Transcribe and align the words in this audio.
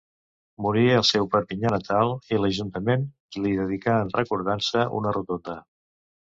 Morí 0.65 0.85
al 0.93 1.05
seu 1.09 1.29
Perpinyà 1.35 1.73
natal, 1.75 2.15
i 2.33 2.41
l'ajuntament 2.41 3.07
li 3.45 3.55
dedicà, 3.61 4.01
en 4.07 4.13
recordança, 4.19 4.91
una 5.03 5.17
rotonda. 5.23 5.61